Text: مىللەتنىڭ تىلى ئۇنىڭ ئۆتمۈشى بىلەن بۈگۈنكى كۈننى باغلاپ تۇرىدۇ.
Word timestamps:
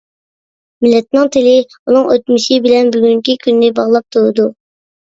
مىللەتنىڭ 0.85 1.29
تىلى 1.35 1.53
ئۇنىڭ 1.67 2.09
ئۆتمۈشى 2.15 2.59
بىلەن 2.65 2.93
بۈگۈنكى 2.97 3.39
كۈننى 3.47 3.75
باغلاپ 3.83 4.15
تۇرىدۇ. 4.19 4.53